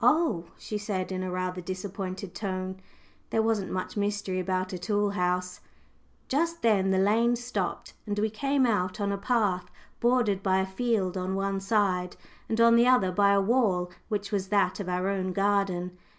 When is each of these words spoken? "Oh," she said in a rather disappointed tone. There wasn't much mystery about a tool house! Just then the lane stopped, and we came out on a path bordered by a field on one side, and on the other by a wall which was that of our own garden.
"Oh," 0.00 0.46
she 0.56 0.78
said 0.78 1.12
in 1.12 1.22
a 1.22 1.30
rather 1.30 1.60
disappointed 1.60 2.34
tone. 2.34 2.80
There 3.28 3.42
wasn't 3.42 3.70
much 3.70 3.94
mystery 3.94 4.40
about 4.40 4.72
a 4.72 4.78
tool 4.78 5.10
house! 5.10 5.60
Just 6.28 6.62
then 6.62 6.92
the 6.92 6.98
lane 6.98 7.36
stopped, 7.36 7.92
and 8.06 8.18
we 8.18 8.30
came 8.30 8.64
out 8.64 9.02
on 9.02 9.12
a 9.12 9.18
path 9.18 9.70
bordered 10.00 10.42
by 10.42 10.60
a 10.60 10.66
field 10.66 11.14
on 11.18 11.34
one 11.34 11.60
side, 11.60 12.16
and 12.48 12.58
on 12.58 12.74
the 12.74 12.86
other 12.86 13.12
by 13.12 13.32
a 13.32 13.40
wall 13.42 13.90
which 14.08 14.32
was 14.32 14.48
that 14.48 14.80
of 14.80 14.88
our 14.88 15.10
own 15.10 15.34
garden. 15.34 15.94